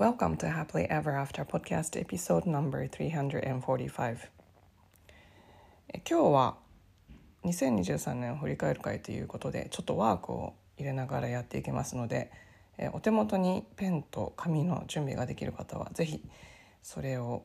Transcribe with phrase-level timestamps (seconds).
[0.00, 4.16] Welcome to Happily Ever After Podcast Episode Number 345
[5.92, 6.56] え今日は
[7.44, 12.32] 2023年を振り返る会ということでちょっとワークを入れながらやっていきますので
[12.78, 16.22] えお手元にペンと紙の準備ができる方は是非
[16.82, 17.44] それを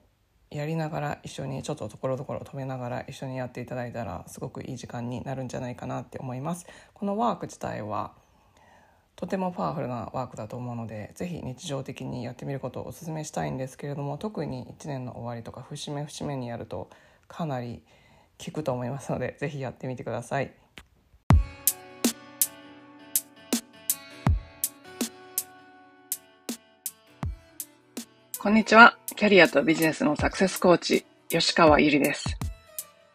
[0.50, 6.66] やりながら一緒にちょっとところどころ止めながら一緒にやっていただいたらすごくいい時間になるんじゃないかなって思います。
[6.94, 8.14] このワーク自体は
[9.16, 16.90] とてもパワフルなワークだと思うのでぜひ日常的にやってみることをお勧めしたいんですけれども特に1年の終わりとか節目節目にやると
[17.28, 17.82] かなり
[18.44, 20.52] 効くと思いますのでぜひやってみてください。
[28.38, 28.96] こんにちは。
[29.16, 32.45] キャリアとビジネスのサクセスコーチ、吉川ゆりです。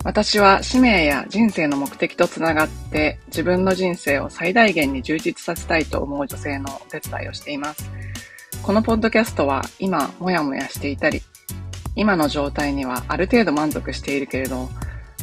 [0.03, 7.91] 私は使命や人生の目的とつながって自分の人生を最大限に充実させたいと思う女性のお手伝いをしています。
[8.63, 11.21] このポッドキャストは今もやもやしていたり、
[11.97, 14.71] 今の状態にはある程度満足しているけれど、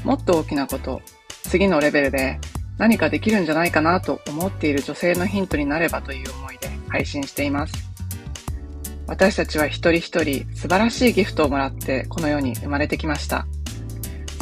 [0.03, 1.01] もっと大きなこと、
[1.43, 2.39] 次のレベルで
[2.77, 7.73] 何かできるんじゃないかなと思っている女性のヒントになればという思いで配信しています。
[9.07, 13.47] 私たちは一人一人素晴らしいギフトをもらってこの世に生まれてきました。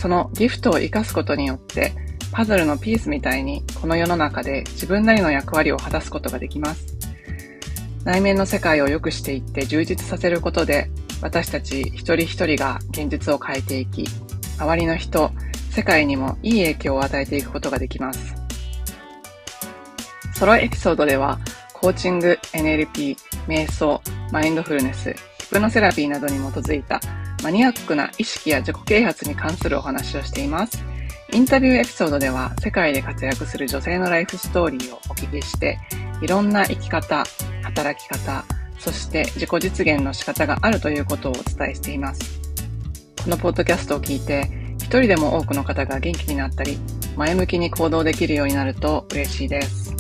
[0.05, 1.91] そのギフトを活かすことによって
[2.31, 6.95] パズルのピースみたいにこの世の中で自分なりの役割を果たすことができます。
[8.03, 10.91] 内面の世界を良くしていって充実させることで
[11.23, 14.05] 私たち一人一人が現実を変えていき、
[14.59, 15.31] 周りの人、
[15.71, 18.35] 世界にもいい影響を与えていくことができます。
[20.35, 21.39] ソロエピソードでは
[21.73, 23.17] コーチング、NLP、
[23.47, 23.99] 瞑想、
[24.31, 27.01] マインドフルネス、ヒプノセラピーなどに基づいた
[27.45, 30.83] マニアックな意識や自己啓発に関するお話をしています。
[31.31, 35.77] インタビューエピソードでは世界で活躍する女性のライフストーリーをお聞きして、
[36.23, 37.23] いろんな生き方、
[37.61, 38.45] 働き方、
[38.79, 42.41] そして自己実現の仕方があるということをお伝えしています。
[43.23, 46.79] このポッドキャストを聞いて、一人でも多くの方が元気になったり、
[47.15, 49.93] 前向きに行動できるようになると嬉しいです。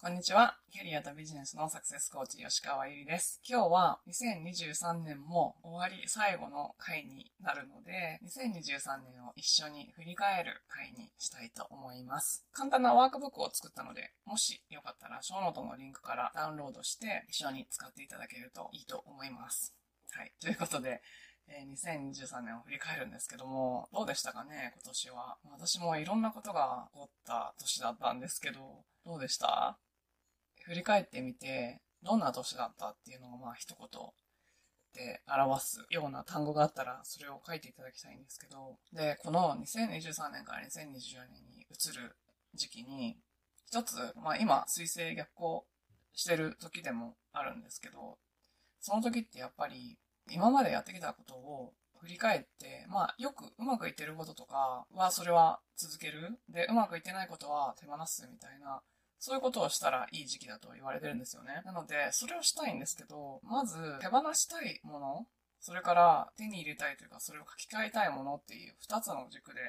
[0.00, 0.59] こんにちは。
[0.90, 3.40] リアとビジネスのサクセスコーチ、吉川ゆりです。
[3.48, 12.44] 今日は2023年も終わり最後の回になるので、2023年を一緒に振り返る回にしたいと思います。
[12.50, 19.72] 簡単なワークブックを作ったので、もしよかったら、ショーノートのリンクからダウンロードして一緒に使っていただけるといいと思います。
[20.10, 20.32] はい。
[20.40, 21.02] ということで、
[21.46, 25.38] え2023年を振り返るんですけども、どうでしたかね、今年は。
[25.52, 29.78] 私もいろんなことが起こった年だったんですけど、どうでした？
[30.70, 33.88] 振り返ってみて、どんな年だったっていうのをまあ一言
[34.94, 42.14] で表すような単語があったら、それを書いていただきたいんですけど、で、この2023年から2024年に移る
[42.54, 43.16] 時期に、
[43.66, 45.66] 一つ、まあ今、水星逆行
[46.14, 48.18] してる時でもあるんですけど、
[48.80, 49.98] その時ってやっぱり、
[50.30, 56.38] 今までやってきたことを振り返って、まあ、よくうまくいってることとかは、それは続ける。
[56.48, 58.82] で、うまくいってないことは手放すみたいな、
[59.20, 61.60] そういうことをしたらいい時期だと言われてるんですよね。
[61.66, 65.26] なので、それをしたいんですけど、まず手放したいもの、
[65.60, 69.60] それから手に入れたいというか、それを書き換えたいものっていう二つの軸で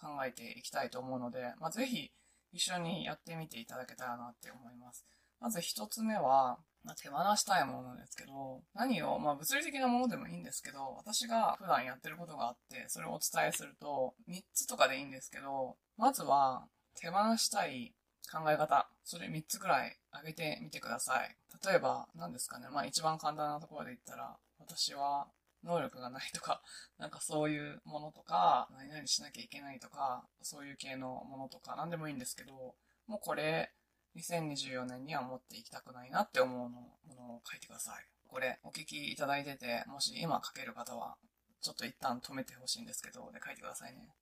[0.00, 2.10] 考えていきたいと思うので、まあ、ぜひ
[2.52, 5.06] 一緒にやってみていただけたらなって思います。
[5.40, 17.94] まず一つ目は、まあ、手放したいものですけど、何を、まあ物理的なものでもいいんですけど、私が普段やってることがあって、それをお伝えすると、3つとかでいいんですけど、まずは手放したい
[18.30, 21.36] 考え方、それ3つぐらい挙げてみてください。
[21.64, 22.68] 例えば、何ですかね。
[22.70, 25.28] まあ一番簡単なところで言ったら、私は
[25.64, 26.62] 能力がないとか、
[26.98, 32.76] なんかそういうものとか、何々しなきゃいけないとか、そういう系のものとか、何でもいいんですけど、
[33.06, 33.72] もうこれ、
[34.16, 38.04] 2024年には持っていきたくないなって思うのものを書いてください。
[38.26, 41.16] これ、お聞きいただいてて、もし今書ける方は、
[41.60, 44.14] ちょっと一旦止めてほしいんですけど、で書いてくださいね。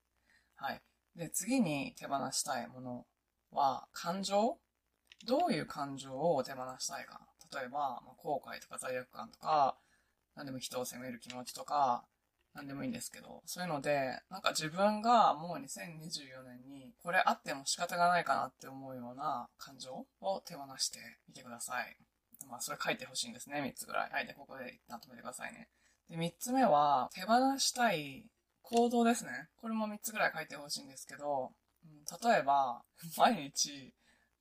[0.57, 0.83] はい。
[1.15, 3.07] で、次に手放したいもの
[3.55, 4.59] は、感情？
[5.27, 7.21] どういう感情を手放したいか？
[7.53, 9.77] 例えば、ま後悔とか罪悪感とか、
[10.35, 12.05] 何でも人を責める気持ちとか、
[12.55, 20.99] 何でもいいんですけど、そういうので、なんか自分がもう2024年にこれあっても仕方がないかなって思うような感情を手放して
[21.29, 21.97] みてください。
[22.49, 24.11] まあ、それ書いてほしいんですね、3つぐらい。
[24.11, 25.69] はい、で、ここで一旦止めてくださいね。
[26.11, 28.27] で、3つ目は、手放したい
[28.63, 29.49] 行動ですね。
[29.57, 31.53] これも3つぐらい書いてほしいんですけど、
[32.23, 32.83] 例えば、
[33.17, 33.95] 毎日、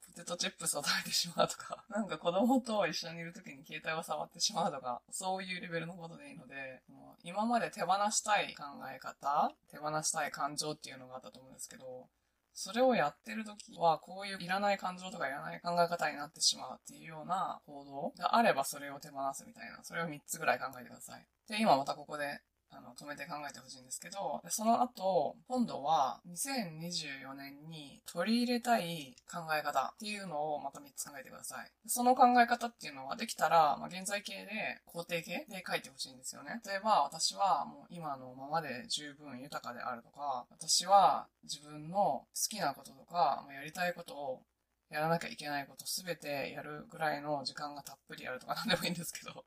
[0.05, 6.83] ポテトチップスを食べてしまうとか、 なんか子供と一緒にいる時に携帯を触ってしまうとか、そういうレベルのことでいいので、
[7.23, 12.09] 今まで手放したい考え方、手放したい感情っていうのがあったと思うんですけど、
[12.53, 21.25] それをやってる時は、こういういらない感情とかいらない考え方になってしまうっていうような行動があればそれを手放すみたいな、それを3つぐらい考えてください。
[21.47, 22.41] で、今またここで
[22.77, 31.71] あの、止めて考えてほしいんですけど、その後、今度は2024年に取り入れたい考え方っていうのをまた3つ考えてください。
[31.87, 36.61] その考え方っていうのはできたら、まあ、現在形で肯定形で書いてほしいんですよね。
[36.65, 44.43] 例えば、私はもう今のままで十分豊かであるとか、私は自分の好きなこととか、ま、やりたいことを
[44.89, 49.43] やらなきゃいけないことすべてやるぐらいの時間がたっぷりあるとか何でもいいんですけど、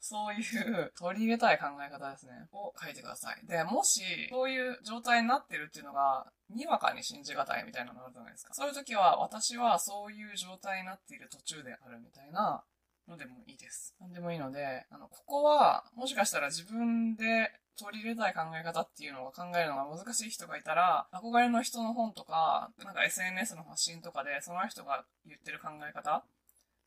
[0.00, 2.48] そういう取り入れたい考え方ですね。
[2.52, 3.46] を書いてください。
[3.46, 8.54] で、もし、そういう状態になってるっていうのが、にわかに信じがたいみたいなのあるじゃないですか。
[8.54, 12.62] そういう時は、私はそういう状態になっている途中であるみたいな
[13.08, 13.94] のでもいいです。
[14.00, 26.24] なんでもいいので、あの、ここは、もしかしたら自分で取り入れたい考え方っていうのを考えるのが難しい人がいたら、憧れの人の本とか、なんか SNS の発信とかで、その人が言ってる考え方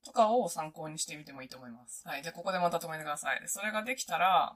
[0.05, 2.07] とかを参考にしてみてもいいと思います。
[2.07, 2.21] はい。
[2.21, 3.39] で、ここでまた止めてください。
[3.41, 4.55] で、それができたら、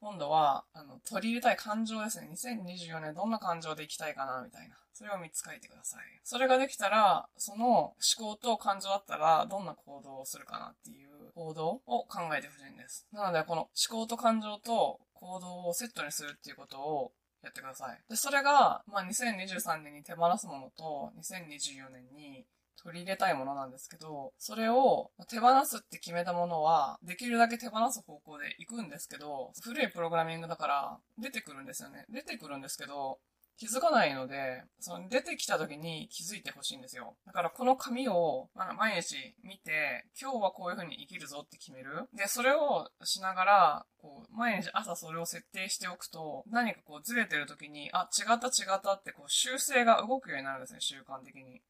[0.00, 2.28] 今度は、あの、取り入れたい感情ですね。
[2.32, 4.76] 2024年どんな感情でいきたいかな、みたいな。
[4.92, 6.02] それを3つ書いてください。
[6.22, 13.06] それができたら、その思考と感情だったら、どんな行動をするかなっていう行動を考えてほしいんです。
[13.12, 17.12] なので、この思考と感情と行動をセットにするっていうことを
[17.42, 18.00] やってください。
[18.08, 22.44] で、それが、まあ、2023年に手放すものと、2024年に
[22.82, 32.04] 取り入れたいものなんですけど、それを手放すって決めたものは、できるだけ手放す方向で行くんですけど、古いプログラミングだから出てくるんですよね。
[32.08, 33.18] 出てくるんですけど、
[33.58, 37.16] 気づかないので、その出てきた時に気づいてほしいんですよ。
[37.26, 42.08] だからこの紙を、毎日見て、今日はこういう風に生きるぞって決める。
[42.14, 51.60] で、それをしながら、こう、毎日朝それを設定しておくと、何かこうずれてる時に、あ、違った違ったってこう修正が動くようになるんですね、習慣的に。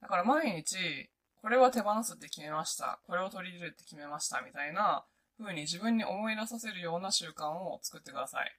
[0.00, 1.10] だから毎日、
[1.40, 3.00] これは手放すって決めました。
[3.06, 4.40] これを取り入れるって決めました。
[4.42, 5.04] みたいな
[5.38, 8.52] 風に自分に思い出させるような習慣を作ってください。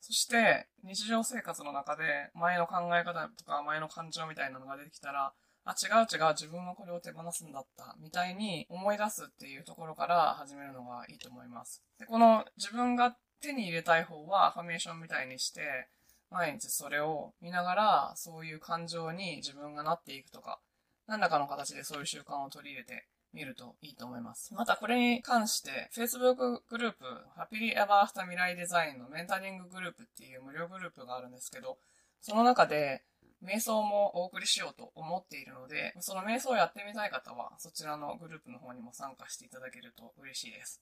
[0.00, 5.32] そして、日常生活の中で前の考え方とか前の感情みたいなのが出てきたら、
[5.64, 11.82] あ、違う違う、自分はこれを手放すんだった、みたいに思い出すっていうところから始めるのがいいと思います。
[11.98, 15.88] で、この自分が手に入れたい方は、アファメーションみたいにして、
[16.30, 20.60] 毎日それを見ながら、そういう感情に自分がなっていくとか、
[21.06, 24.54] 何らかの形でそういう習慣を取り入れてみるといいと思います。
[24.54, 27.04] またこれに関して、Facebook グループ、
[27.36, 31.78] Happily Ever After 未来デザインのメンタリンググループっていう無料グループがあるんですけど、
[32.20, 33.02] その中で、
[33.44, 40.80] 瞑想もお送りしようと思っているので、その瞑想をやってみたい方は、そちらのグループの方にも参加していただけると嬉しいです。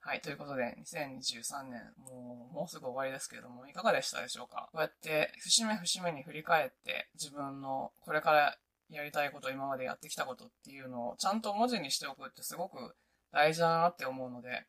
[0.00, 0.20] はい。
[0.20, 4.68] ということで、2023年、もう、もうすぐ終わりですけれども、いかがでしたでしょうか？
[4.70, 12.94] こうやって、節目節目に振り返って、自分のこれからやりたいこと、今までやってきたことっていうのをちゃんと文字にしておくってすごく
[13.32, 14.64] 大事だなって思うので、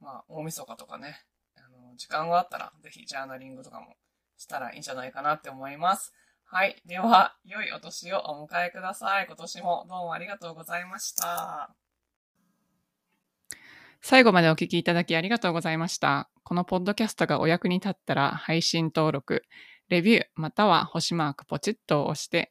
[0.00, 1.22] まあ、大晦日とかね、
[1.56, 3.94] あの、時間があったら、ぜひジャーナリングとかも
[4.36, 6.12] したらいいんじゃないかなって思います。
[6.44, 6.82] はい。
[6.84, 9.26] では、良いお年をお迎えください。
[9.26, 11.74] 今年もどうもありがとうございました。
[14.02, 16.30] 最後までお聞きいただきありがとうございました。
[16.42, 19.44] このポッドキャストがお役に立ったら配信登録、
[19.90, 22.50] レビューまたは星マークポチッと押して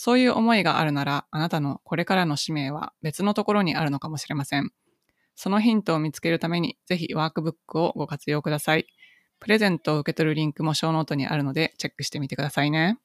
[0.00, 4.70] そういう思いがあるなら、あなたのこれからの使命は別のところにあるのかもしれません。
[5.34, 8.86] そのヒントを見つけるために、ぜひワークブックをご活用ください。
[9.40, 12.98] プレゼントを受け取るリンクもショーノートにあるので、チェックしてみてくださいね。